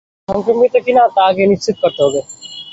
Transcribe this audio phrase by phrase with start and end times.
[0.17, 2.19] তারা সংক্রমিত কি-না তা আগে নিশ্চিত করতে হবে।